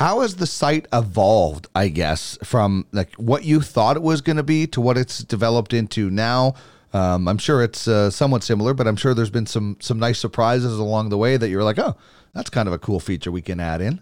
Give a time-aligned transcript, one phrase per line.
[0.00, 1.68] How has the site evolved?
[1.74, 5.22] I guess from like what you thought it was going to be to what it's
[5.22, 6.54] developed into now.
[6.94, 10.18] Um, I'm sure it's uh, somewhat similar, but I'm sure there's been some some nice
[10.18, 11.96] surprises along the way that you're like, oh,
[12.32, 14.00] that's kind of a cool feature we can add in.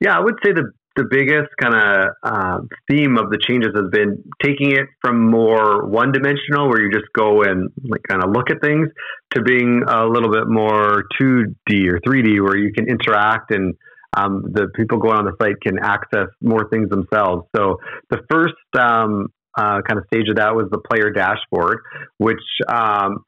[0.00, 2.58] Yeah, I would say the the biggest kind of uh,
[2.90, 7.06] theme of the changes has been taking it from more one dimensional, where you just
[7.16, 8.88] go and like kind of look at things,
[9.34, 13.52] to being a little bit more two D or three D, where you can interact
[13.52, 13.76] and
[14.16, 17.46] um, the people going on the site can access more things themselves.
[17.54, 17.78] So
[18.10, 21.80] the first um, uh, kind of stage of that was the player dashboard,
[22.18, 23.24] which um,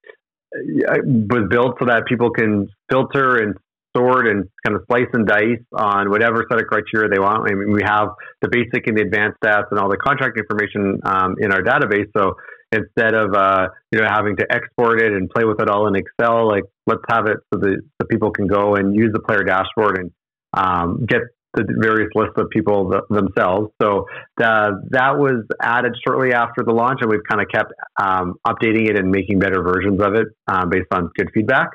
[0.54, 3.54] was built so that people can filter and
[3.96, 7.50] sort and kind of slice and dice on whatever set of criteria they want.
[7.50, 8.08] I mean, we have
[8.40, 12.06] the basic and the advanced stats and all the contract information um, in our database.
[12.16, 12.34] So
[12.72, 15.96] instead of uh, you know having to export it and play with it all in
[15.96, 19.42] Excel, like let's have it so that the people can go and use the player
[19.42, 20.10] dashboard and
[20.56, 21.20] um, get
[21.54, 23.70] the various lists of people th- themselves.
[23.82, 28.34] So the, that was added shortly after the launch, and we've kind of kept um,
[28.46, 31.70] updating it and making better versions of it um, based on good feedback.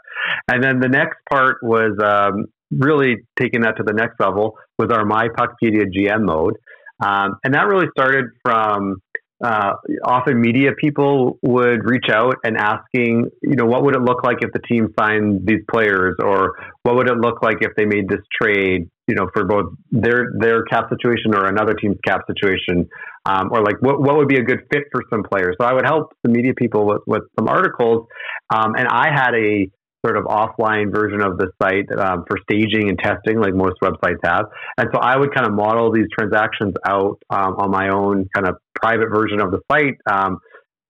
[0.47, 4.89] And then the next part was um, really taking that to the next level was
[4.91, 6.55] our My Puckpedia GM mode.
[7.03, 9.01] Um, and that really started from
[9.45, 14.23] uh, often media people would reach out and asking, you know, what would it look
[14.23, 16.39] like if the team signed these players, or
[16.83, 20.21] what would it look like if they made this trade, you know, for both their
[20.39, 22.89] their cap situation or another team's cap situation,
[23.31, 25.53] um, or like what what would be a good fit for some players.
[25.59, 28.07] So I would help the media people with, with some articles,
[28.51, 29.69] um, and I had a
[30.05, 34.21] sort of offline version of the site um, for staging and testing, like most websites
[34.23, 34.45] have.
[34.77, 38.47] And so I would kind of model these transactions out um, on my own kind
[38.47, 39.97] of private version of the site.
[40.09, 40.39] Um,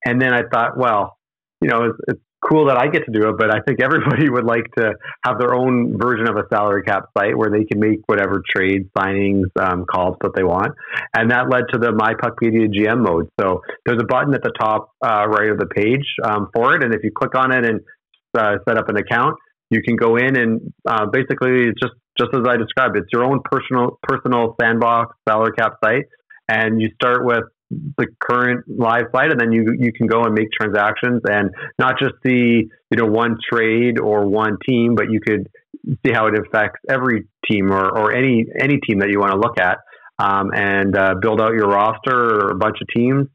[0.04, 1.16] and then I thought, well,
[1.60, 4.28] you know, it's, it's, cool that I get to do it, but I think everybody
[4.28, 4.92] would like to
[5.24, 8.88] have their own version of a salary cap site where they can make whatever trades,
[8.96, 10.72] signings, um, calls that they want.
[11.16, 13.30] And that led to the My Puckpedia GM mode.
[13.40, 16.84] So there's a button at the top uh, right of the page um, for it.
[16.84, 17.80] And if you click on it and
[18.38, 19.36] uh, set up an account,
[19.70, 23.40] you can go in and uh, basically just just as I described, it's your own
[23.44, 26.04] personal personal sandbox salary cap site,
[26.48, 30.34] and you start with the current live site, and then you you can go and
[30.34, 35.20] make transactions and not just see you know one trade or one team, but you
[35.20, 35.48] could
[36.04, 39.38] see how it affects every team or, or any any team that you want to
[39.38, 39.78] look at,
[40.18, 43.26] um, and uh, build out your roster or a bunch of teams,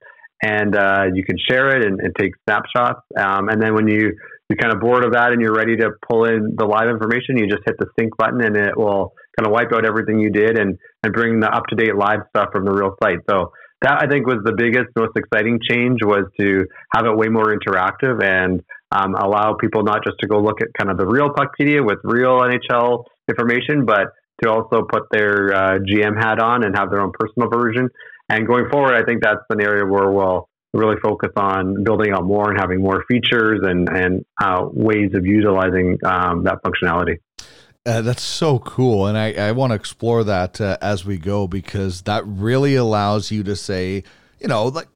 [0.41, 4.13] and uh, you can share it and, and take snapshots, um, and then when you
[4.51, 7.37] you're kind of bored of that and you're ready to pull in the live information,
[7.37, 10.29] you just hit the sync button and it will kind of wipe out everything you
[10.29, 13.19] did and, and bring the up to date live stuff from the real site.
[13.29, 17.27] So that I think was the biggest, most exciting change was to have it way
[17.27, 18.61] more interactive and
[18.91, 21.97] um, allow people not just to go look at kind of the real Puckpedia with
[22.03, 27.01] real NHL information, but to also put their uh, GM hat on and have their
[27.01, 27.89] own personal version.
[28.29, 32.23] And going forward, I think that's an area where we'll really focus on building out
[32.23, 37.17] more and having more features and and uh, ways of utilizing um, that functionality.
[37.83, 41.47] Uh, that's so cool, and I, I want to explore that uh, as we go
[41.47, 44.03] because that really allows you to say,
[44.39, 44.87] you know, like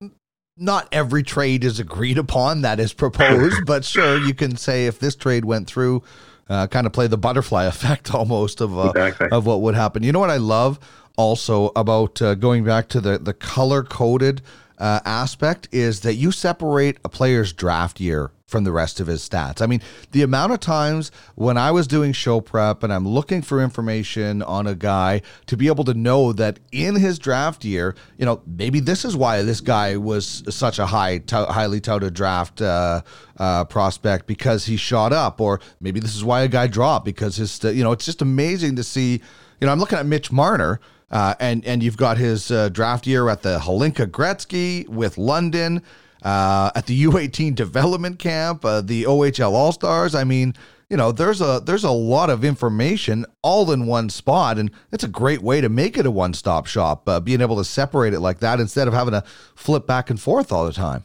[0.55, 4.99] not every trade is agreed upon that is proposed, but sure, you can say if
[4.99, 6.03] this trade went through,
[6.47, 9.29] uh, kind of play the butterfly effect almost of uh, exactly.
[9.31, 10.03] of what would happen.
[10.03, 10.79] You know what I love
[11.17, 14.43] also about uh, going back to the the color coded
[14.77, 19.27] uh, aspect is that you separate a player's draft year from the rest of his
[19.27, 19.61] stats.
[19.61, 19.81] I mean,
[20.11, 24.43] the amount of times when I was doing show prep and I'm looking for information
[24.43, 28.41] on a guy to be able to know that in his draft year, you know,
[28.45, 33.01] maybe this is why this guy was such a high, t- highly touted draft uh,
[33.37, 37.37] uh, prospect because he shot up, or maybe this is why a guy dropped because
[37.37, 39.21] his, you know, it's just amazing to see.
[39.59, 40.79] You know, I'm looking at Mitch Marner
[41.11, 45.81] uh, and and you've got his uh, draft year at the Hlinka Gretzky with London,
[46.23, 50.15] uh, at the U18 development camp, uh, the OHL All Stars.
[50.15, 50.55] I mean,
[50.89, 55.03] you know, there's a there's a lot of information all in one spot, and it's
[55.03, 57.07] a great way to make it a one stop shop.
[57.07, 59.23] Uh, being able to separate it like that instead of having to
[59.55, 61.03] flip back and forth all the time.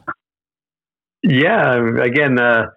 [1.23, 2.71] Yeah, again, the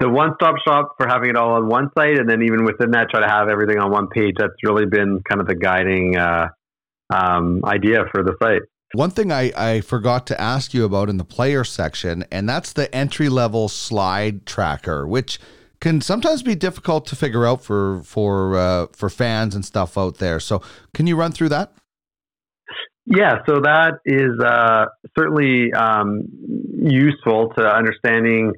[0.00, 2.90] the one stop shop for having it all on one site, and then even within
[2.92, 4.34] that, try to have everything on one page.
[4.38, 6.48] That's really been kind of the guiding uh,
[7.14, 8.62] um, idea for the site.
[8.94, 12.72] One thing I, I forgot to ask you about in the player section, and that's
[12.72, 15.40] the entry level slide tracker, which
[15.80, 20.18] can sometimes be difficult to figure out for for uh, for fans and stuff out
[20.18, 20.38] there.
[20.38, 20.62] So,
[20.94, 21.72] can you run through that?
[23.06, 24.86] Yeah, so that is uh,
[25.18, 26.22] certainly um,
[26.72, 28.52] useful to understanding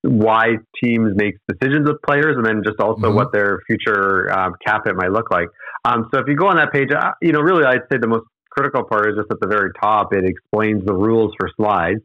[0.00, 3.14] why teams make decisions with players, and then just also mm-hmm.
[3.14, 5.48] what their future um, cap it might look like.
[5.84, 6.90] Um, so if you go on that page,
[7.20, 10.12] you know, really, I'd say the most critical part is just at the very top.
[10.12, 12.02] It explains the rules for slides.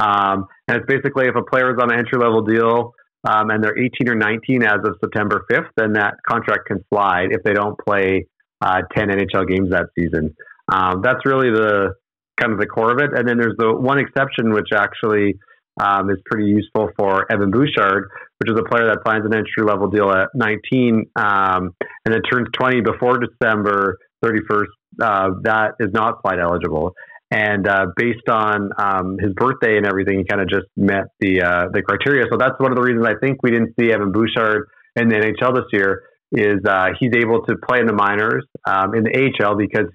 [0.00, 2.94] Um, and it's basically if a player is on an entry level deal
[3.28, 7.28] um, and they're 18 or 19 as of September 5th, then that contract can slide
[7.32, 8.26] if they don't play
[8.60, 10.34] uh, 10 NHL games that season.
[10.72, 11.94] Um, that's really the
[12.36, 13.18] kind of the core of it.
[13.18, 15.34] And then there's the one exception, which actually
[15.80, 19.64] um, is pretty useful for Evan Bouchard, which is a player that signs an entry
[19.64, 21.74] level deal at 19 um,
[22.04, 24.66] and then turns 20 before December 31st.
[25.00, 26.94] Uh, that is not slide eligible.
[27.30, 31.42] And uh, based on um, his birthday and everything, he kind of just met the
[31.42, 32.24] uh, the criteria.
[32.30, 35.16] So that's one of the reasons I think we didn't see Evan Bouchard in the
[35.16, 36.04] NHL this year.
[36.30, 39.86] Is uh, he's able to play in the minors um, in the AHL because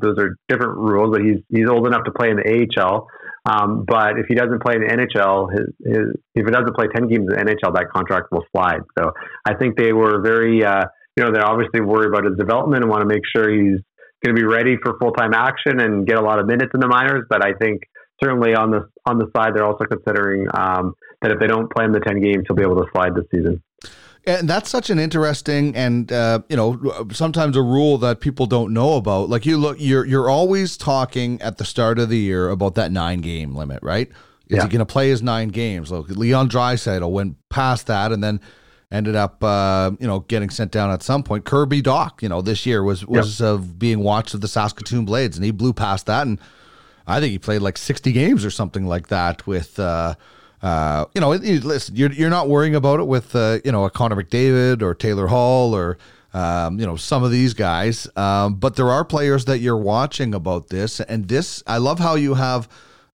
[0.00, 1.10] those are different rules.
[1.10, 3.06] But he's he's old enough to play in the AHL.
[3.46, 6.86] Um, but if he doesn't play in the NHL, his, his, if he doesn't play
[6.94, 8.80] 10 games in the NHL, that contract will slide.
[8.98, 9.12] So
[9.44, 10.84] I think they were very, uh,
[11.16, 13.80] you know, they're obviously worried about his development and want to make sure he's
[14.24, 16.80] going to be ready for full time action and get a lot of minutes in
[16.80, 17.26] the minors.
[17.28, 17.82] But I think
[18.22, 21.84] certainly on the on the side, they're also considering um, that if they don't play
[21.84, 23.62] in the 10 games, he'll be able to slide this season.
[24.26, 28.72] And that's such an interesting and uh, you know sometimes a rule that people don't
[28.72, 29.28] know about.
[29.28, 32.90] Like you look, you're you're always talking at the start of the year about that
[32.90, 34.08] nine game limit, right?
[34.48, 34.62] Is yeah.
[34.62, 35.90] he going to play his nine games?
[35.90, 38.40] Look, Leon Draisaitl went past that and then
[38.90, 41.44] ended up uh, you know getting sent down at some point.
[41.44, 43.48] Kirby Dach, you know, this year was was yep.
[43.48, 46.38] uh, being watched of the Saskatoon Blades, and he blew past that, and
[47.06, 49.78] I think he played like sixty games or something like that with.
[49.78, 50.14] Uh,
[50.64, 53.90] uh, you know, listen, you're, you're not worrying about it with, uh, you know, a
[53.90, 55.98] Connor McDavid or Taylor Hall or,
[56.32, 58.08] um, you know, some of these guys.
[58.16, 61.00] Um, but there are players that you're watching about this.
[61.00, 62.66] And this, I love how you have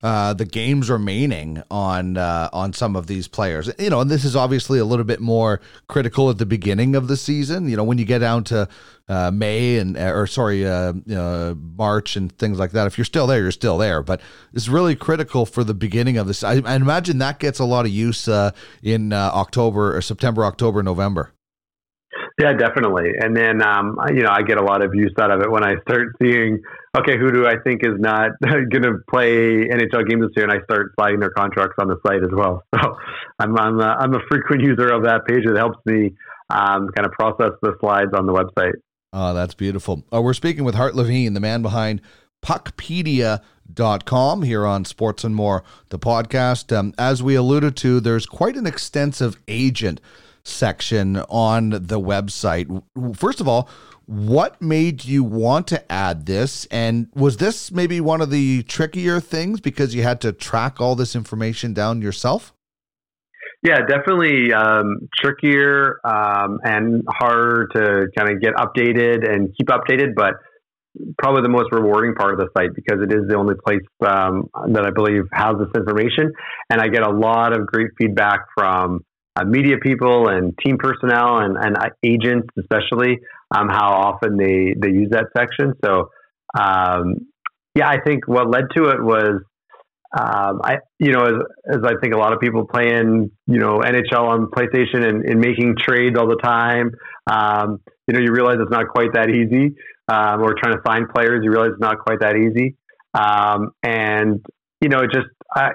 [0.02, 3.70] uh, the games remaining on uh, on some of these players.
[3.79, 7.08] You know, and this is obviously a little bit more critical at the beginning of
[7.08, 7.69] the season.
[7.69, 8.69] You know, when you get down to
[9.08, 10.93] uh, May and uh, or sorry, uh,
[11.55, 12.87] March and things like that.
[12.87, 14.02] If you're still there, you're still there.
[14.02, 14.20] But
[14.55, 16.43] it's really critical for the beginning of this.
[16.43, 18.29] I, I imagine that gets a lot of use
[18.82, 21.32] in October or September, October, November.
[22.41, 23.11] Yeah, definitely.
[23.21, 25.63] And then, um, you know, I get a lot of use out of it when
[25.63, 26.63] I start seeing,
[26.97, 30.53] okay, who do I think is not going to play NHL games this year, and
[30.53, 32.65] I start sliding their contracts on the site as well.
[32.81, 32.97] So
[33.39, 35.45] I'm I'm a, I'm a frequent user of that page.
[35.47, 36.15] It helps me
[36.51, 38.75] um, kind of process the slides on the website.
[39.13, 40.05] Oh, that's beautiful.
[40.13, 42.01] Uh, we're speaking with Hart Levine, the man behind
[42.43, 46.77] puckpedia.com here on Sports and More, the podcast.
[46.77, 50.03] Um, as we alluded to, there's quite an extensive agent
[50.45, 52.83] section on the website.
[53.17, 53.69] First of all,
[54.07, 56.67] what made you want to add this?
[56.67, 60.97] And was this maybe one of the trickier things because you had to track all
[60.97, 62.53] this information down yourself?
[63.63, 70.15] Yeah, definitely um, trickier um, and harder to kind of get updated and keep updated,
[70.17, 70.35] but
[71.19, 74.49] probably the most rewarding part of the site because it is the only place um,
[74.73, 76.33] that I believe has this information.
[76.71, 79.05] And I get a lot of great feedback from
[79.37, 83.19] uh, media people and team personnel and, and uh, agents, especially,
[83.55, 85.75] um, how often they, they use that section.
[85.85, 86.11] So,
[86.59, 87.27] um,
[87.75, 89.43] yeah, I think what led to it was,
[90.19, 93.79] um, I, you know, as, as I think a lot of people playing, you know,
[93.79, 96.91] NHL on PlayStation and, and making trades all the time,
[97.31, 99.76] um, you know, you realize it's not quite that easy.
[100.09, 102.75] Um, or trying to find players, you realize it's not quite that easy.
[103.14, 104.45] Um, and,
[104.81, 105.71] you know, it just, I,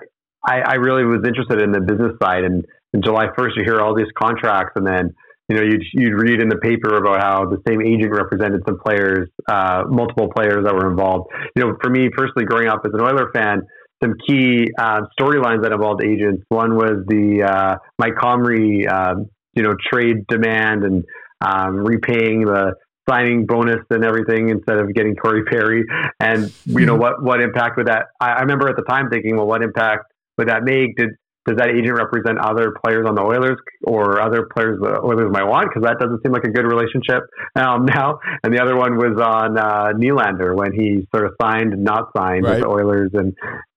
[0.48, 2.66] I, I really was interested in the business side and,
[3.04, 5.14] July 1st, you hear all these contracts, and then
[5.50, 8.80] you know you'd, you'd read in the paper about how the same agent represented some
[8.80, 11.30] players, uh, multiple players that were involved.
[11.56, 13.62] You know, for me personally, growing up as an Oiler fan,
[14.04, 16.44] some key uh, storylines that involved agents.
[16.50, 19.24] One was the uh, Mike Comrie, uh,
[19.54, 21.04] you know, trade demand and
[21.42, 22.74] um, repaying the
[23.08, 25.86] signing bonus and everything instead of getting Corey Perry.
[26.20, 27.02] And you know mm-hmm.
[27.02, 28.08] what what impact would that?
[28.20, 30.06] I, I remember at the time thinking, well, what impact
[30.38, 30.96] would that make?
[30.98, 31.10] Did
[31.46, 35.46] does that agent represent other players on the Oilers or other players the Oilers might
[35.46, 35.70] want?
[35.70, 37.22] Because that doesn't seem like a good relationship
[37.56, 38.20] um, now.
[38.44, 42.10] And the other one was on uh, Nylander when he sort of signed and not
[42.18, 42.58] signed right.
[42.58, 43.36] with the Oilers and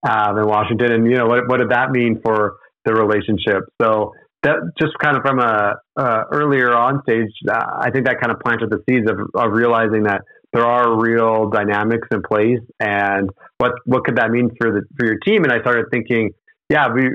[0.09, 0.93] um, in Washington.
[0.93, 3.69] And you know what, what did that mean for the relationship?
[3.83, 8.19] So that just kind of from a uh, earlier on stage, uh, I think that
[8.19, 10.23] kind of planted the seeds of, of realizing that
[10.55, 15.05] there are real dynamics in place and what what could that mean for the for
[15.05, 16.31] your team and I started thinking
[16.69, 17.11] yeah, we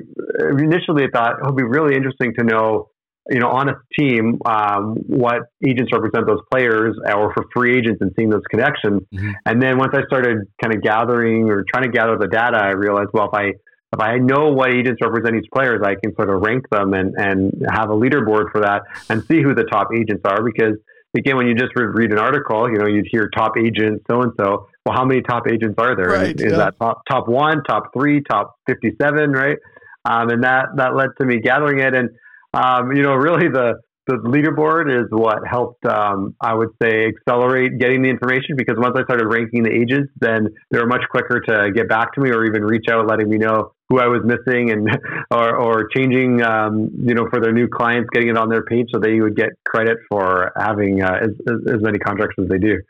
[0.64, 2.90] initially thought it would be really interesting to know,
[3.30, 8.02] you know, on a team, um, what agents represent those players or for free agents
[8.02, 9.02] and seeing those connections.
[9.14, 9.32] Mm-hmm.
[9.46, 12.72] And then once I started kind of gathering or trying to gather the data, I
[12.72, 13.54] realized, well, if I
[13.94, 17.14] if I know what agents represent each players, I can sort of rank them and,
[17.16, 20.78] and have a leaderboard for that and see who the top agents are because
[21.16, 24.32] again, when you just read an article, you know, you'd hear top agent so and
[24.38, 24.68] so.
[24.86, 26.08] Well, how many top agents are there?
[26.08, 26.58] Right, is yeah.
[26.58, 29.58] that top top one, top three, top fifty seven, right?
[30.06, 32.10] Um, and that that led to me gathering it, and
[32.54, 37.80] um, you know, really the the leaderboard is what helped, um, I would say, accelerate
[37.80, 41.40] getting the information because once I started ranking the agents, then they were much quicker
[41.40, 44.22] to get back to me or even reach out, letting me know who I was
[44.26, 44.90] missing and
[45.32, 48.90] or, or changing, um, you know, for their new clients, getting it on their page
[48.94, 51.30] so they would get credit for having uh, as,
[51.74, 52.82] as many contracts as they do.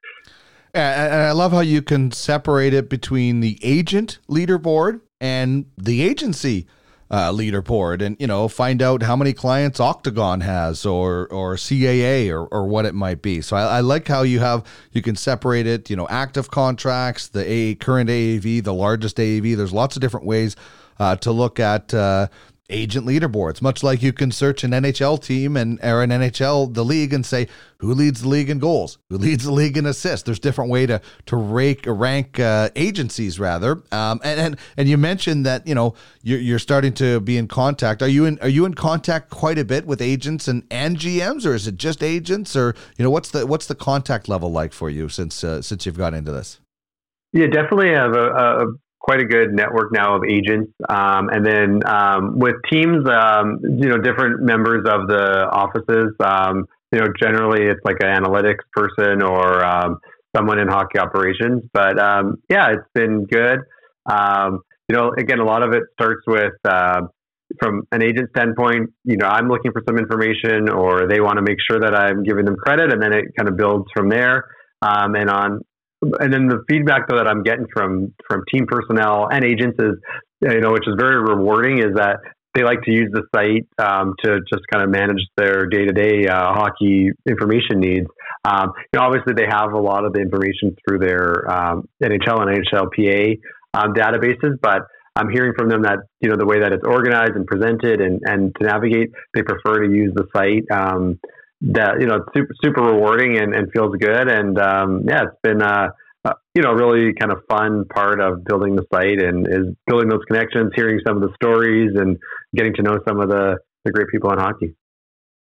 [0.73, 6.65] And I love how you can separate it between the agent leaderboard and the agency
[7.13, 12.31] uh, leaderboard and you know find out how many clients octagon has or or caa
[12.31, 13.39] or, or what it might be.
[13.39, 17.27] So I, I like how you have you can separate it you know active contracts
[17.27, 20.55] the a current aav the largest aav there's lots of different ways
[20.99, 22.27] uh, to look at uh,
[22.69, 26.85] agent leaderboards, much like you can search an NHL team and or an NHL the
[26.85, 30.23] league and say who leads the league in goals, who leads the league in assists.
[30.23, 33.83] There's different way to to rank rank uh, agencies rather.
[33.91, 37.47] Um, and and and you mentioned that you know you're, you're starting to be in
[37.47, 38.01] contact.
[38.01, 41.45] Are you in are you in contact quite a bit with agents and and GMs,
[41.45, 44.73] or is it just agents, or you know what's the what's the contact level like
[44.73, 46.59] for you since uh, since you've got into this?
[47.33, 48.65] Yeah, definitely have a, a
[49.03, 50.71] quite a good network now of agents.
[50.89, 56.65] Um, and then um, with teams, um, you know, different members of the offices, um,
[56.91, 59.63] you know, generally it's like an analytics person or
[60.35, 61.63] someone in hockey operations.
[61.73, 61.97] But
[62.49, 63.59] yeah, it's been good.
[64.09, 67.01] you know, again, a lot of it starts with uh,
[67.59, 71.41] from an agent standpoint, you know, I'm looking for some information or they want to
[71.41, 74.45] make sure that I'm giving them credit and then it kind of builds from there.
[74.81, 75.61] Um, and on
[76.19, 79.95] and then the feedback though that I'm getting from from team personnel and agents is,
[80.41, 82.17] you know, which is very rewarding, is that
[82.53, 85.93] they like to use the site um, to just kind of manage their day to
[85.93, 88.07] day hockey information needs.
[88.45, 92.45] Um, you know, obviously they have a lot of the information through their um, NHL
[92.45, 93.39] and NHLPA
[93.73, 94.81] um, databases, but
[95.15, 98.21] I'm hearing from them that you know the way that it's organized and presented and
[98.25, 100.65] and to navigate, they prefer to use the site.
[101.71, 104.27] That you know super super rewarding and, and feels good.
[104.29, 105.89] And um, yeah it's been uh,
[106.25, 110.09] uh, you know really kind of fun part of building the site and is building
[110.09, 112.17] those connections hearing some of the stories and
[112.55, 114.75] getting to know some of the the great people in hockey